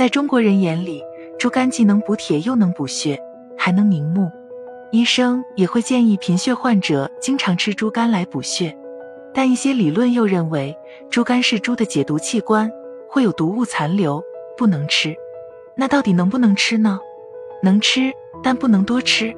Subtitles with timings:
[0.00, 1.04] 在中国人眼里，
[1.38, 3.20] 猪肝既能补铁又能补血，
[3.54, 4.32] 还能明目。
[4.92, 8.74] 医生也会建议贫血患者经常吃猪肝来补血。
[9.34, 10.74] 但一些理论又认为，
[11.10, 12.72] 猪肝是猪的解毒器官，
[13.10, 14.24] 会有毒物残留，
[14.56, 15.14] 不能吃。
[15.74, 16.98] 那到底能不能吃呢？
[17.62, 18.10] 能吃，
[18.42, 19.36] 但不能多吃。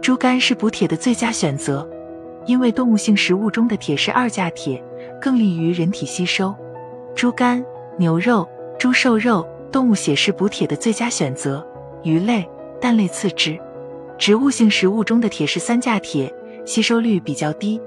[0.00, 1.86] 猪肝是补铁的最佳选择，
[2.46, 4.82] 因为动物性食物中的铁是二价铁，
[5.20, 6.54] 更利于人体吸收。
[7.14, 7.62] 猪肝、
[7.98, 8.48] 牛肉、
[8.78, 11.66] 猪瘦肉、动物血是补铁的最佳选择，
[12.02, 12.48] 鱼类、
[12.80, 13.58] 蛋类次之。
[14.16, 16.32] 植物性食物中的铁是三价铁，
[16.64, 17.80] 吸收率比较低。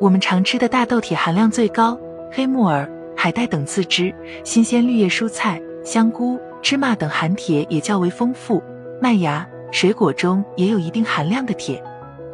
[0.00, 1.98] 我们常吃的大豆铁含量最高，
[2.32, 4.12] 黑木耳、海带等次之。
[4.42, 8.62] 新鲜绿叶蔬菜、香菇、芝麻等含铁也较为丰富。
[9.00, 11.82] 麦芽、水果中也有一定含量的铁，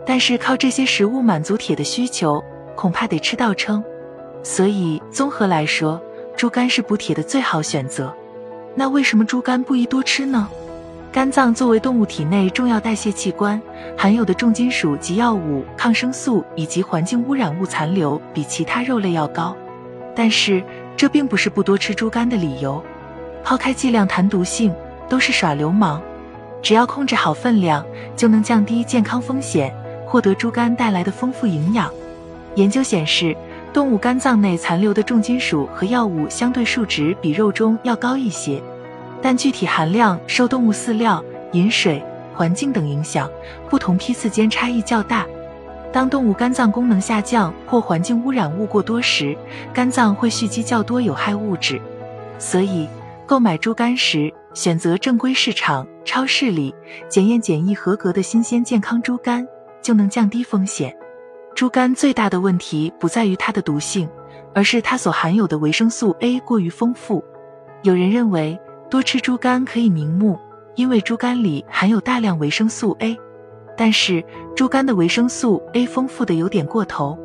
[0.07, 2.43] 但是靠这些食物满足铁的需求，
[2.77, 3.83] 恐怕得吃到撑。
[4.43, 6.01] 所以综合来说，
[6.37, 8.15] 猪肝是补铁的最好选择。
[8.75, 10.49] 那为什么猪肝不宜多吃呢？
[11.13, 13.61] 肝脏作为动物体内重要代谢器官，
[13.97, 19.57] 含有的重金属及药物、抗生素以及环境污染物残留比其他肉类要高。
[20.17, 20.61] 但是
[20.97, 22.83] 这并不是不多吃猪肝的理由。
[23.45, 24.75] 抛开剂量谈毒性，
[25.09, 26.03] 都是耍流氓。
[26.61, 27.85] 只要控制好分量，
[28.17, 29.73] 就能降低健康风险，
[30.07, 31.89] 获得猪肝带来的丰富营养。
[32.57, 33.37] 研究显示，
[33.75, 38.63] 动物肝脏内残留的重金属和药物相对数值比肉中要高一些。
[39.21, 41.23] 但具体含量受动物饲料、
[41.55, 42.01] 饮水、
[42.33, 43.29] 环境等影响，
[43.69, 45.27] 不同批次间差异较大。
[45.93, 49.37] 当动物肝脏功能下降或环境污染物过多时，
[49.73, 51.81] 肝脏会蓄积较多有害物质。
[52.39, 52.89] 所以，
[53.27, 56.73] 购买猪肝时，选择正规市场、超市里
[57.09, 59.45] 检验检疫合格的新鲜健康猪肝，
[59.83, 60.97] 就能降低风险。
[61.55, 64.09] 猪肝最大的问题不在于它的毒性，
[64.53, 67.25] 而是它所含有的维生素 A 过于丰富。
[67.83, 68.59] 有人认为。
[68.91, 70.39] 多吃猪肝可以明目，
[70.77, 73.19] 因为猪肝里含有大量维生素 A。
[73.77, 74.23] 但是
[74.55, 77.19] 猪肝的维生素 A 丰富的有点过头，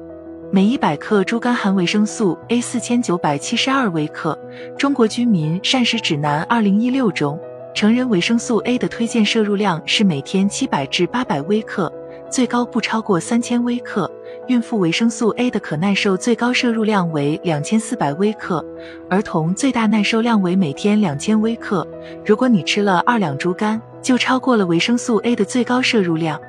[0.52, 4.40] 每一百克猪肝含维生素 A 四千九百七十二微克。
[4.80, 7.40] 中国居民膳食指南二零一六中，
[7.76, 11.94] 成人维生素 A 的推荐摄入量是每天七百至八百微克，
[12.32, 14.10] 最高不超过三千微克。
[14.50, 18.66] 孕妇维生素 A 的可耐受最高摄入量为两千四百微克，
[19.08, 21.88] 儿童最大耐受量为每天两千微克。
[22.26, 26.42] 如果你吃了二两猪肝，就超过了维生素 A 的最高摄入量。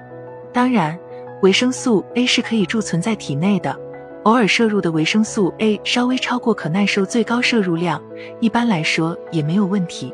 [0.51, 0.99] 当然，
[1.43, 3.79] 维生素 A 是可以贮存在体内的，
[4.23, 8.03] 偶尔摄入的维生素 A 稍微超过可耐受最高摄入量，
[8.41, 10.11] 一般来说也没有问题。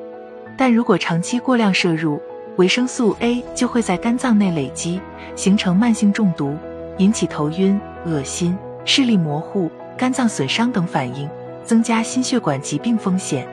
[0.59, 2.21] 但如果长期过量摄入，
[2.57, 5.01] 维生素 A 就会在肝脏内累积，
[5.37, 6.57] 形成慢性中毒。
[6.99, 11.29] 引起头晕、恶心、视力模糊、肝脏损伤等反应，
[11.65, 13.47] 增加心血管疾病风险。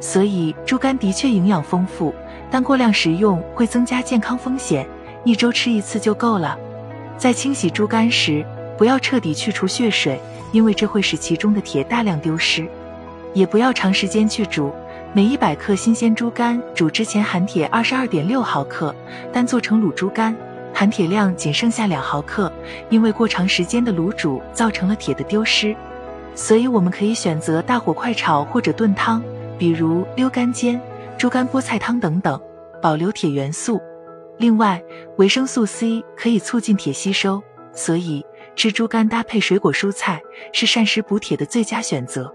[0.00, 2.14] 所以，猪肝的确营养丰富，
[2.50, 4.86] 但过量食用会增加健康风险。
[5.24, 6.58] 一周吃一次就够了。
[7.18, 8.44] 在清洗猪肝时，
[8.78, 10.18] 不要彻底去除血水，
[10.52, 12.66] 因为这会使其中的铁大量丢失。
[13.34, 14.72] 也不要长时间去煮，
[15.12, 18.94] 每一百克新鲜猪肝煮之前含铁二十二点六毫克，
[19.30, 20.34] 但做成卤猪肝。
[20.80, 22.50] 含铁量仅剩下两毫克，
[22.88, 25.76] 因为过长时间的卤煮造成了铁的丢失，
[26.34, 29.22] 所以我们可以选择大火快炒或者炖汤，
[29.58, 30.80] 比如溜肝煎、
[31.18, 32.40] 猪肝菠菜汤等等，
[32.80, 33.78] 保留铁元素。
[34.38, 34.82] 另外，
[35.18, 37.42] 维生素 C 可以促进铁吸收，
[37.74, 38.24] 所以
[38.56, 42.34] 吃猪肝搭配水果蔬菜是膳食补铁的最佳选择。